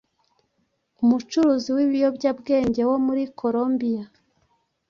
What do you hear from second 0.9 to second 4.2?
Umucuruzi w'ibiyobyabwenge wo muri Colombia